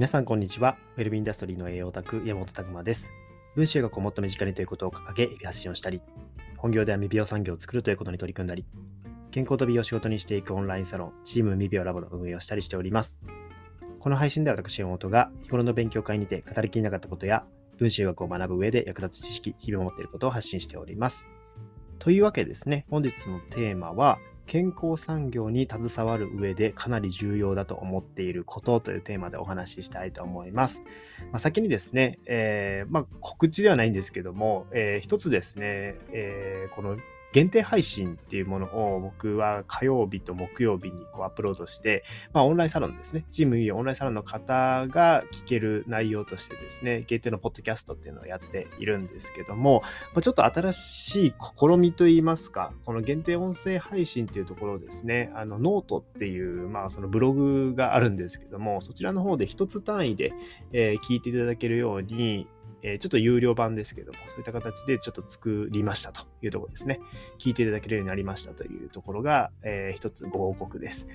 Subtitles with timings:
[0.00, 0.78] 皆さんこんにちは。
[0.96, 3.10] ウェルビンダストリーの栄養オタク、山本拓馬です。
[3.54, 6.00] 分子学をもっと身近にということを掲げ、発信をしたり、
[6.56, 8.64] 本業では未病産業を作るということに取り組んだり、
[9.30, 13.18] 健康と美容を仕事にしていくオンラインサロン、チーム未病ラボの運営をしたりしております。
[13.98, 17.44] この配信では私、山本が日頃の勉強会にて語りきれなかったことや、
[17.76, 21.28] 分子学を学ぶ上で役立つ知識、日々を持っていることを発信しております。
[21.98, 24.18] というわけでですね、本日のテーマは、
[24.50, 30.82] 健康産業に携わる上でかなり重要だと思っていることというテーマでお話ししたいと思います。
[31.30, 36.96] まあ、先にですね、えー、まあ、告知ではないんですけども、えー、一つですね、えー、この
[37.32, 49.82] 限定配信っていうものを僕は火曜日と木曜日にこうアップロードして、まあ、オンラインサロンですね、チーム E オンラインサロンの方が聞ける内容としてですね、限定のポッドキャストっていうのをやっているんですけども、
[50.14, 60.32] ま、ちょっと新しい試みといいますか、この限定音声配信っていうところですね、あのノートっていう、まあ、そのブログがあるんですけども、そちらの方で一つ単位で、
[60.72, 62.48] え、聞いていただけるように、
[62.82, 67.00] えー、ちょっと有料版ですけども、そういった形でちょっと作りましたというところですね。
[67.38, 71.06] 聞いていただけるようになりましたというところが、えー、一つご報告です。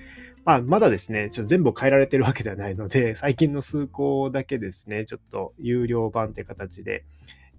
[0.44, 7.04] まあ、まだですね、ちょっと全部変えられてるわけではないので、最近の数個だけですね、ちょっと有料版という形で、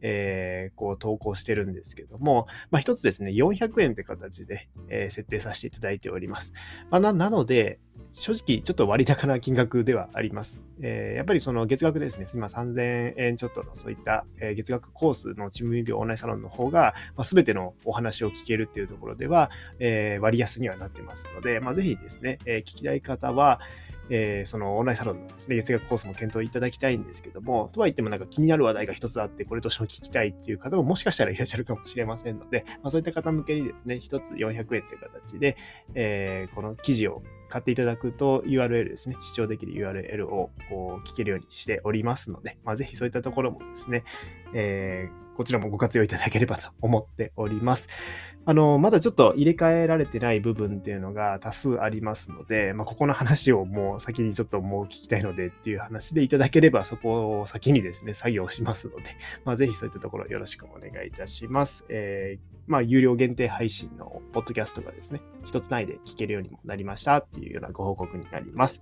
[0.02, 6.54] えー、こう投稿してるんですけども、まあ、一つですね、400円って形で、え、設定させていただいております。
[6.90, 7.80] まあ、ななので、
[8.12, 10.62] 正直ちょっと割高な金額ではあります。
[10.82, 23.60] えー、やっぱりその月額ですね、今3000円ちょっとのそういった、月額コースのチーム未病オンラインサロンの方が、まあ、全てのお話を聞けるっていうところでは、えー、割安にはなってますので、まあ、ぜひですね、え、聞きたい方は、
[24.10, 35.58] えー、そのオンラインサロンのですね、月額コースも検討いただきたいんですけども、とはいってもなんか気になる話題が一つあって、これとしても聞きたいっていう方ももしかしたらいらっしゃるかもしれませんので、 まあ、そういった方向けにですね、一つ400円という形で、
[35.94, 44.04] えー、この記事を買っていただくと URL ですね、視聴できる URL をこう聞けるようにしておりますので、まあ、ぜひそういったところもですね、
[44.54, 47.90] えーこちらもご活用いただければと思っております。
[48.46, 59.04] あの、まだちょっと入れ替えられてない部分っていうのが多数ありますので、まあ、ここの話をもう先にちょっともう聞きたいのでっていう話でいただければ、そこを先にですね、作業しますので、
[59.46, 61.86] まあ、ぜひそういったところよろしくお願いいたします。
[61.90, 68.82] えー、まあ、有料限定配信のポッドキャストがですね、一つ内で聞けるようにもなりましたっていうようなご報告になります。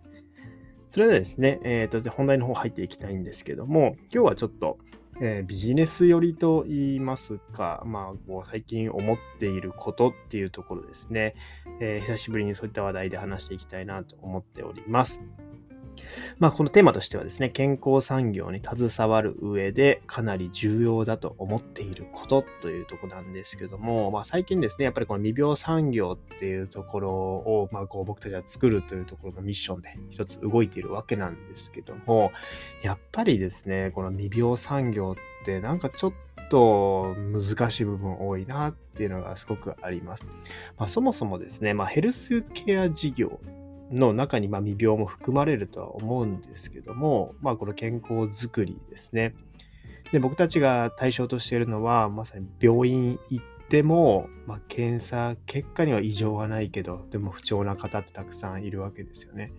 [0.95, 4.77] それではですね、えっ、ー、と、本題の方入っていきたいんですけども、今日はちょっと、
[5.21, 11.35] えー、ビジネス寄りと言いますか、まあ、こう最近思っていることっていうところですね、
[11.79, 15.21] えー、久しぶりにそういった話題で話していきたいなと思っております。
[16.39, 32.31] まあ、このテーマとしてはですね、健康産業に携わる上でかなり重要だと思っていることというとこなんですけども、まあ、最近ですね、やっぱりこの未病産業っていうところを、まあ、こう僕たちは作るというところのミッションで一つ動いているわけなんですけども、
[32.81, 36.13] やっぱりですね、この未病産業ってなんかちょっ
[36.49, 40.25] と難しい部分多いなっていうのがすごくあります。
[40.77, 43.39] まあ、そもそもですね、まあ、ヘルスケア事業
[43.95, 49.33] の中にま未病も含まれるとは思うんですけども、まあ、この健康づくりですね。
[50.11, 59.51] で僕たちが対象としているのはまさに病院行っても、まあ、検査結果には異常はないけどでも不調な方ってたくさんいるわけですよね。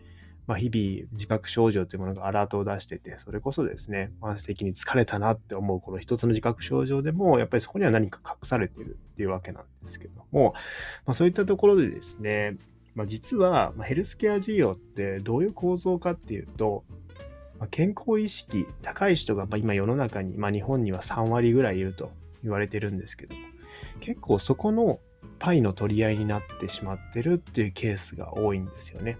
[0.46, 10.54] まあ、日々自覚症状というものがアラートを出しててそれこそですね慢性的に疲れたなって思うこの一つの自覚症状でもやっぱりそこには何か隠されてるっていうわけなんですけども、
[11.04, 12.56] まあ、そういったところでですね
[12.96, 16.82] まあ、実は、ヘルスケア事業ってどういう構造かっていうと、
[17.60, 22.10] ま健康意識高い人が、ま今世の中に、まあ、日本には3割ぐらいいると
[22.42, 23.34] 言われてるんですけど
[24.00, 24.98] 結構そこの
[25.38, 29.18] パイの取り合いになってしまってるっていうケースが多いんですよね。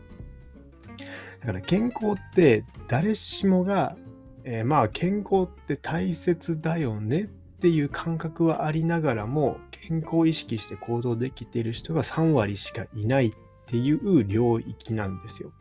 [1.41, 3.97] だから健康って誰しもが、
[4.44, 13.33] えー、まあ健康って大切だよねっていう感覚はありながらも健康意識して行動できている人が3割しかいないっ
[13.66, 15.53] っていう領域なんですよ。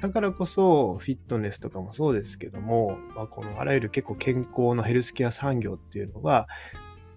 [0.00, 6.46] だからこそ、フィットネスとかもそうですけども、まあ、このあらゆる結構健康のヘルスケア産業っていうのは、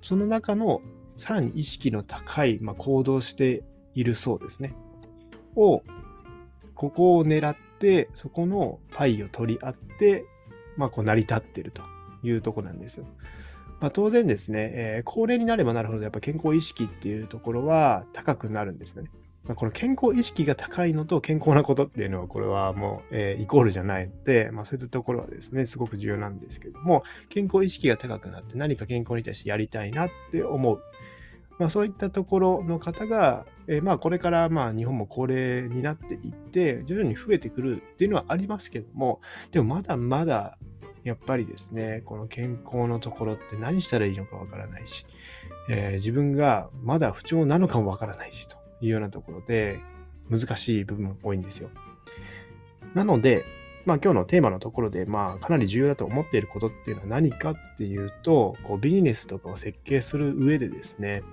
[0.01, 0.81] その中の
[1.17, 4.73] さらに意識の高い、まあ、行動しているそうですね。
[5.55, 5.83] を、
[6.73, 10.25] ここを狙って、そこのパイを取り合って、
[10.77, 11.83] まあ、こう成り立ってると
[12.23, 13.05] いうとこなんですよ。
[13.79, 19.11] まあ、当然ですね、えー、高齢になればなるほどやっぱ健康意識っていうところは高くなるんですよね。
[19.45, 30.81] まあ、この健康意識が高いのと健康なことっていうのはこれはもう、えー、イコールじゃないので、まあ、そういったところはですねすごく重要なんですけども健康意識が高くなって何か健康に対してやりたいなって思う、
[31.57, 39.21] まあ、そういったところの方が、えー、まあこれからまあ日本も高齢になっていって徐々に増えてくるっていうのはありますけども
[39.51, 40.59] でもまだまだ
[41.03, 45.03] やっぱりですねこの健康のところって何したらいいのかわからないし、
[45.67, 48.60] えー、自分がまだ不調なのかもわからないしと。
[48.81, 49.79] いうようなところで
[50.29, 51.69] 難しい部分多いんですよ。
[52.93, 53.45] なので、
[53.85, 61.23] まあ今日のテーマのところで、まあかなり重要だと思っていることっていうのは何かっていうと、こうビジネスとかを設計する上でですね、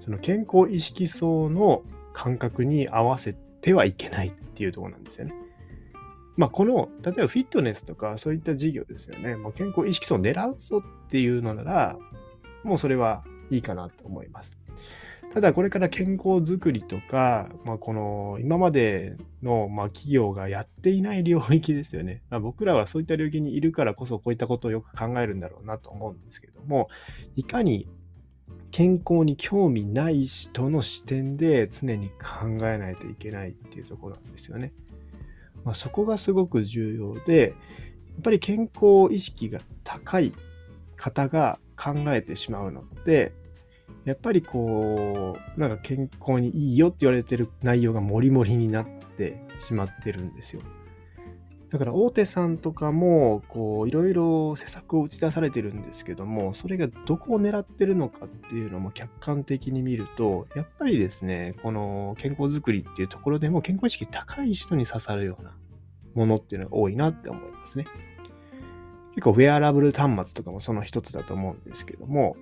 [0.00, 1.82] その健康意識層の
[2.12, 5.34] 感覚に合わせてはいけないっていうとこなんですよね。
[6.36, 9.36] まあこの、例えばフィットネスとかそういった事業ですよね。
[9.36, 11.98] まあ、健康意識層を狙うぞっていうのなら、
[12.64, 14.56] もうそれはいいかなと思います。
[15.34, 22.22] ただこれから健康づくりとか、まあ、この今までのま企業がやっていない領域ですよね。
[22.30, 26.88] まあ、僕らはそういった領域にいるからこそこういったことをよく考えるんだろうなと思うんですけども、
[27.34, 27.88] いかに
[28.70, 34.72] 健康に興味ない人の視点で常に考えないといけないっていうところなんですよね。
[35.64, 37.56] まあ、そこがすごく重要で、
[38.12, 40.32] やっぱり健康意識が高い
[40.94, 43.32] 方が考えてしまうのって、
[44.04, 48.86] やっぱりこう、なんか健康にいいよって言われてる内容がモリモリになっ
[49.16, 50.62] てしまってるんですよ。
[51.70, 65.56] だから大手さんとかも、こう、いろいろ施策を打ち出されてるんですけども、それがどこを狙ってるのかっていうのも客観的に見ると、やっぱりですね、この健康づくりっていうところでも健康意識高い人に刺さるような
[66.14, 67.86] ものっていうのが多いなって思いますね。
[69.16, 72.36] 結構ウェアラブル端末とかもその一つだと思うんですけども、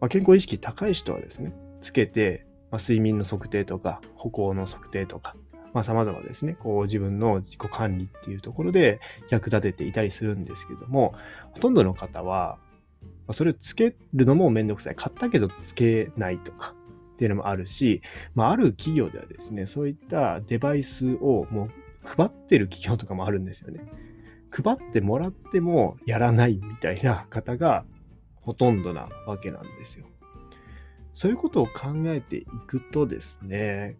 [0.00, 5.36] まあ、健康意識高い人はですね、つけて、まあ、睡眠の測定とか、歩行の測定とか、
[5.72, 11.14] まあ、様々ですね、こう自分の自己管理っていうところで役立てていたりするんですけども、
[11.52, 12.58] ほとんどの方は、
[13.02, 14.94] まあ、それをつけるのもめんどくさい。
[14.94, 16.74] 買ったけどつけないとか
[17.14, 18.02] っていうのもあるし、
[18.34, 21.70] まあ、ある企業ではですね、そういったデバイスをもう
[22.06, 23.80] 配ってる企業とかもあるんですよね。
[24.50, 27.84] 配ってもらってもやらないみたいな方が
[28.44, 30.06] ほとんどなわけなんですよ。
[31.14, 33.96] そういうことを考えていくとですね、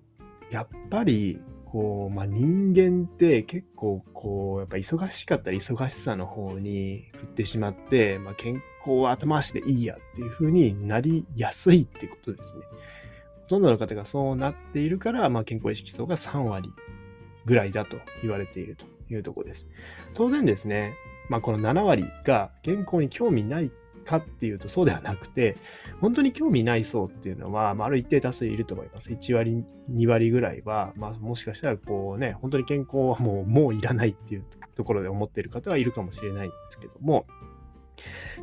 [0.51, 12.63] やっぱりこう、まあ、人間って結構こう、やっぱ忙しかったり忙しさの方に振ってしまって、まあ、健康は後回しでいいやっていう風になりやすいってことですね。
[13.43, 16.73] ほとんどの方がそうなっているから、まあ、健康意識層が3割
[17.45, 19.67] ぐらいだと言われているというところです。
[20.15, 20.95] 当然ですね、
[21.29, 23.71] まあ、この7割が健康に興味ない
[24.05, 25.57] かっていうとそうではなくて、
[26.01, 29.11] 本当に興味ない層っていうのは、まあ、ある一定多数いると思います。
[29.11, 37.27] 1割、2割ぐらいは、まあ、もしかしたらこうね、本当に健康はもう、もういらないっていうところで思っている方はいるかもしれないんですけども、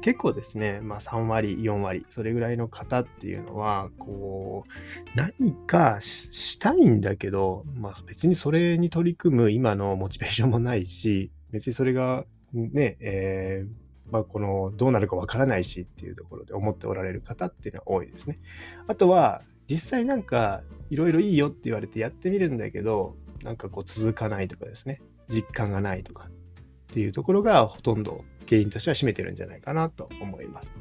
[0.02, 13.81] 結構ですね、まあ、3割、4割、それぐらいの方っていうのは、こう、何かしたいんだけど、まあ、別にそれに取り組む今のモチベーションもないし、別にそれがね、えー
[14.12, 18.40] まあ、このどうなるかわからないしっていうところで思っておられる方っていうのは多いですね。
[18.88, 30.72] あとは実際なんかいろいろいいよって言われてやってみるんだけどなんかこう続かないとかですね実感がないとかっていうところがほとんど原因としては占めてるんじゃないかなと思います。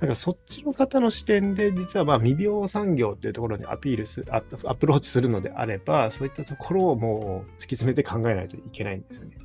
[0.00, 9.36] だからそっちの方の視点で実はまあ未病産業っていうところにアピールするアプローチするのであればそういったところをもう突き詰めて考えないといけないんですよね。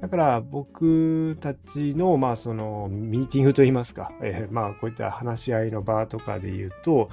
[0.00, 7.08] だから僕たちのまあそのミーティングといいますか、 えー、まあこういった話し合いの場とかで言うと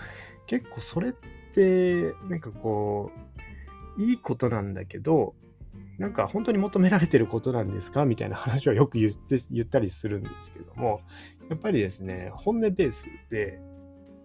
[0.47, 1.13] 結構それっ
[1.53, 3.11] てなんかこ
[3.97, 5.35] ういいことなんだけど
[5.97, 8.05] なんか本当に求められてることなんですか？
[8.05, 11.01] みたいな話はよく言って言ったりするんですけども
[11.49, 13.61] やっぱりですね本音ベースで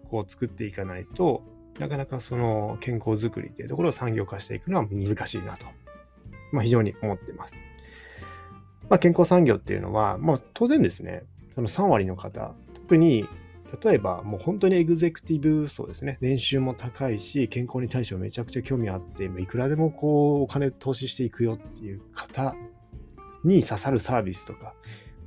[0.09, 1.43] こう作っていかないと
[1.79, 5.67] なかなかその健康づくりっていうところを産業化していくのは難しいなと、
[6.51, 7.55] まあ、非常に思ってます。
[8.89, 13.27] まあ、健康産業っていうのは、まあ、当然ですね、その3割の方、特に
[13.83, 22.55] 例えばもう本当にエグゼクティブ層ですね、年収も高いし、健康に対してもめちゃくちゃ興味あって、いくらでもこうお金投資していくよっていう方
[23.43, 24.73] に刺さるサービスとか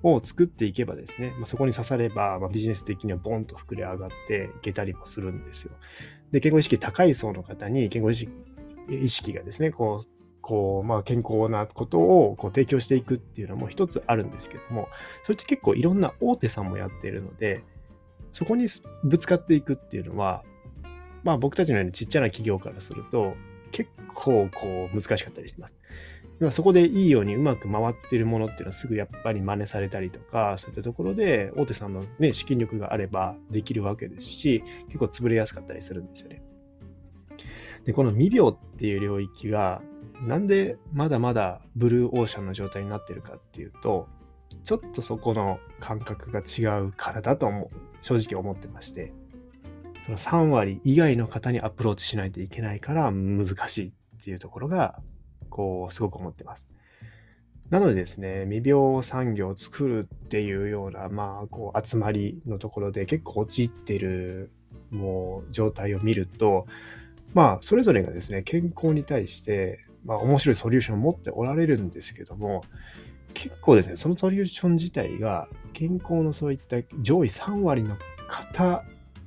[0.03, 5.73] を作っていけばですね、まあ、そこに刺されば、まあ、ビジネス的にはボンと膨れ上がっていけたりもするんですよ。
[6.33, 8.33] で、健康意識高い層の方に健康意識
[8.89, 10.09] 意識がですね、こう
[10.43, 14.89] こう、まあ、健康なことをこう提供していくっていうのも一つあるんですけども、
[15.23, 17.65] それって結構いろんな大手さんもやっているので、
[18.33, 18.67] そこに
[19.05, 20.45] ぶつかっていくっていうのは、
[21.23, 23.35] まあ僕たちのようにちっちゃな企業からすると、
[23.71, 25.77] 結構こう難しかったりします。
[26.51, 36.43] そこでいいようにうまく回ってるものっていうのはすぐやっぱり真似されたりとか、そういったところで大手さんのね、資金力があればできるわけですし、結構潰れやすかったりするんですよね。
[37.85, 39.83] で、この未病っていう領域が、
[40.23, 44.09] なんでまだまだブルーオーシャンの状態になってるかっていうと、
[44.65, 49.13] ちょっとそこの感覚が違うからだと思う、正直思ってまして、
[50.05, 55.01] その3割以外の方にアプローチしないといけないから難しいっていうところが、
[55.51, 56.67] こう、すごく思ってます。
[57.71, 64.53] なのでですね、未病産業を作るっていうような、まあ、こう、集まりのところで結構陥ってる、
[64.91, 66.67] もう、状態を見ると、
[67.35, 72.63] まあ、それぞれがですね、健康に対して、まあ、面白いソリューションを持っておられるんですけども、
[73.35, 77.97] 結構ですね、そのソリューション自体が、健康のそういった上位3割の
[78.29, 78.85] 方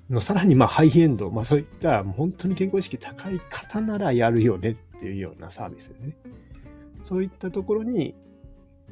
[0.09, 6.15] のさらにまハイエンド、まあそういった本当に健康意識高い方ならやるよねっていうようなサービスですね。
[7.03, 8.15] そういったところに、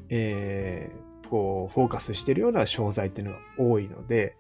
[0.10, 4.36] えー、こう、フォーカスしてるような商材っていうのが多いので、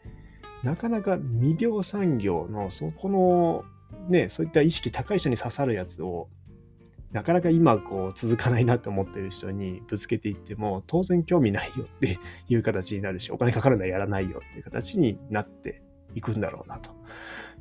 [0.63, 3.65] なかなか未病産業のそこの
[4.09, 6.29] ね、そういった意識高い人に刺さるやつを、
[7.13, 15.83] なかなか今こう続かないなと思ってる人にぶつけていっても、当然興味ないよっていう形になるし、お金かかるのはやらないよっていう形になって
[16.15, 16.89] いくんだろうなと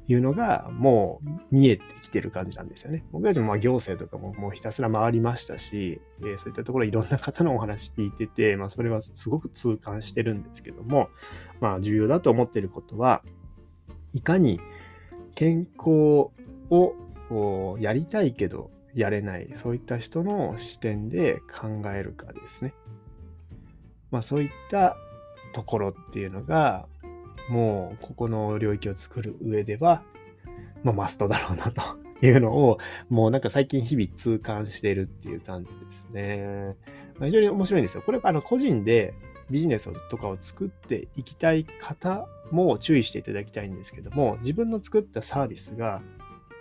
[0.08, 3.04] いうのが、もう見えてきてる感じなんですよね。
[3.12, 11.10] 僕たちもま行政とかももうひたすら回りましたし、そういったところいろんな方のお話聞いてて、まあそれはすごく痛感してるんですけども、
[11.60, 13.22] まあ重要だと思ってることは、
[14.14, 14.60] いかに
[15.34, 16.32] 健康を
[17.28, 22.74] こうやりたいけどやれない、そういった人の視点で考えるかですね。
[24.10, 24.96] まあそういった
[25.52, 26.86] ところっていうのが、
[27.48, 30.02] もうここの領域を作る上では、
[30.82, 31.82] まあマストだろうなと
[32.20, 36.76] いうのを、もうなんか最近日々痛感しているっていう感じですね。
[37.18, 38.02] まあ、非常に面白いんですよ。
[38.02, 39.14] これあの個人で
[39.50, 46.02] ビジネスとかを作っていきたい方も注意していただきたいんですけども、自分の作ったサービスが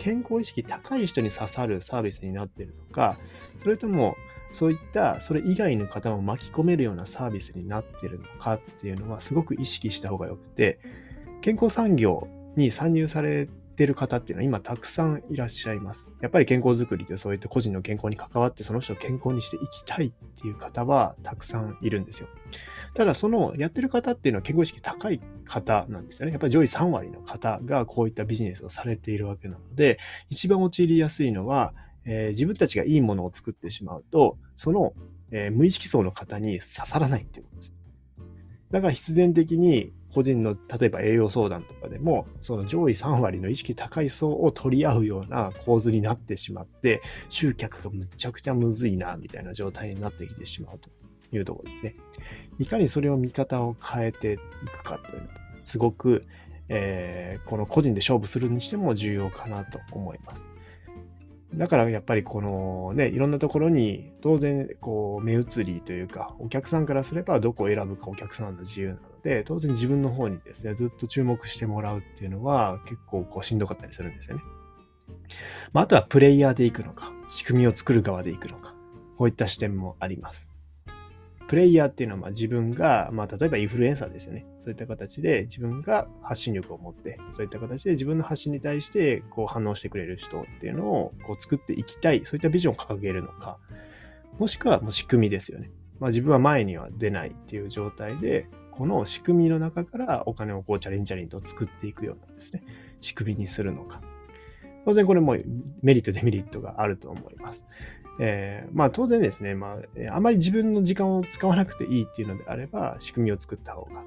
[0.01, 3.19] 健康意識高い人に刺さるサービスになってるのか、
[3.59, 4.15] それとも
[4.51, 10.79] そういったそれ以外の方も巻き込めるようなサービスになっているのかっていうのはすごく意識した方がよくて、
[11.41, 13.47] 健康産業に参入され
[13.81, 16.07] てる方っていうのは今たくさんいらっしゃいます。
[16.21, 22.27] やっぱり健康づくりでそういった個人の健康に関わってその人を健康にしていきたいっていう方はたくさんいるんですよ。
[22.93, 26.31] ただそのやってる方っていうのは健康意識高い方なんですよね。
[26.31, 29.97] やっぱり上位3割の方がこういったビジネスをされているわけなので、
[30.29, 31.73] 一番陥りやすいのは、
[32.05, 34.93] えー、自分たちがいいものを作ってしまうと、その、
[35.31, 37.73] えー、無意識層の方に刺さらないっていうことです。
[38.69, 50.89] だから必然的に個人の例えば栄養相談とかでもその上位3割の意識高い層を取り合うような構図になってしまって集客がむちゃくちゃむずいなみたいな状態になってきてしまうと
[51.35, 51.95] いうところですね。
[52.59, 54.37] いかにそれを見方を変えてい
[54.67, 55.27] くかというの
[55.63, 56.25] すごく、
[56.67, 60.50] えー、この個人で勝負するにしても重要かなと思います。
[61.53, 74.43] だからやっぱりこのね、いろんなところに当然こう目移りというか、お客さんからすればどこを選ぶかお客さんの自由なので、当然自分の方にですね、ずっと注目してもらうっていうのは結構こうしんどかったりするんですよね。
[75.73, 78.73] まあ、あとはプレイヤーで行くのか、仕組みを作る側で行くのか、
[79.17, 80.50] こういった視点もあります。
[81.51, 84.45] プレイヤーっていうのはまあ自分が、まあ、例えばインフルエンサーですよね。
[84.59, 93.57] そういった形で自分が発信力を持って、そういった形で自分の発信に対してこう反応してくれる人っていうのをこう作っていきたい、そういったビジョンを掲げるのか、
[94.39, 95.71] もしくはもう仕組みですよね。
[95.99, 102.63] まあ、自分は前には出ないっていう状態で、この仕組みの中からお金をこうチャレンチャレンと作っていくようなですね、
[103.01, 103.99] 仕組みにするのか。
[104.85, 105.35] 当然これも
[105.81, 107.61] メリット、デメリットがあると思います。
[108.23, 109.79] えー、まあ当然ですね、ま
[110.11, 114.03] あ、あまり自分の時間を使わなくていいっていうのであれば、仕組みを作った方が、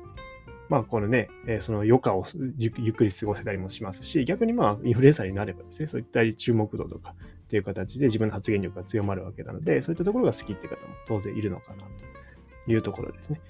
[0.68, 2.24] まあこのね、え、その余暇を
[2.56, 13.40] ゆっくり過ごせたりもしますし、逆にまあインフルエンサーになればですね、そういった注目度とかっていう形で自分の発言力が強まるわけなので、そういったところが好きって方も当然いるのかなというところですね。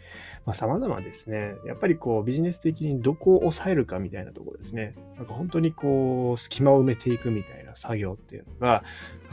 [0.47, 1.57] まあ、様々ですね。
[1.67, 4.95] やっぱりこうビジネス的にどこを抑えるかみたいなところですね。
[5.17, 8.85] なんか本当にこう隙間を埋めていくみたいな作業っていうのが、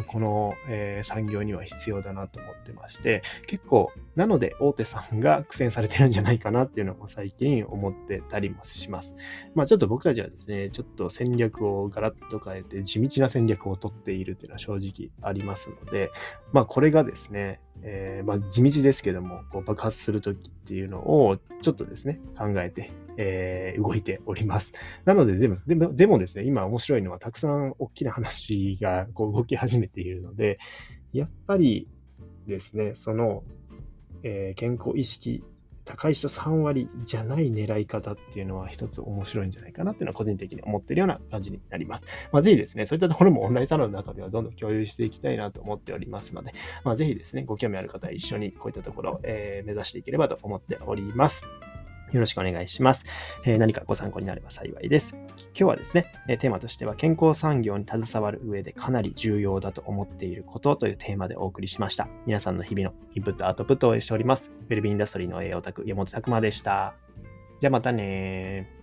[0.08, 9.16] この、えー、産業には必要だなと思ってまして、結構、なので大手さんが苦戦されてるんじゃないかなっていうのも最近思ってたりもします。
[9.56, 16.12] まあちょっと僕たちはですね、ちょっと戦略をガラッと変えて地道な戦略をとっているっていうのは正直ありますので、
[16.52, 24.74] まあこれがですね、えー、まあ、地道ですけども、こう爆発するときっていうのをちょっとですね、考えて、えー、動いております。
[25.06, 30.60] なので、でも、でもでもですね、今面白いのはたくさん大きな話がこう動き始めているので、
[31.14, 31.88] やっぱり
[32.48, 33.44] ですね、その、
[34.24, 35.44] えー、健康意識
[35.86, 42.04] 高い人3割じゃない狙い方っていうのは一つ面白いんじゃないかなっていうのは個人的に思ってるような感じになります。
[42.32, 51.44] まあ、ぜひですね、そういったところもオンラインサロンの中ではどんどん共有していきたいなと思っておりますので、まあ、ぜひですね、ご興味ある方は一緒にこういったところを、えー、目指していければと思っております。
[52.12, 53.06] よろしくお願いします。
[53.46, 55.16] え、何かご参考になれば幸いです。
[55.16, 62.08] 今日はですね、え、テーマとしては健康産業に携わる上でかなり重要だと思っていることというテーマでお送りしました。
[62.26, 64.52] 皆さんの日々のインプット、アウトプットを応援しております。
[64.70, 66.96] ウェルビーインダストリーの栄養オタク、山本拓馬でした。
[67.62, 68.81] じゃあまたね